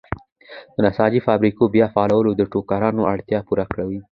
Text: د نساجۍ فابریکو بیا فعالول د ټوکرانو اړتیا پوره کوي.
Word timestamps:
د 0.75 0.77
نساجۍ 0.85 1.19
فابریکو 1.27 1.63
بیا 1.75 1.87
فعالول 1.95 2.25
د 2.35 2.41
ټوکرانو 2.51 3.01
اړتیا 3.13 3.39
پوره 3.47 3.65
کوي. 3.75 3.99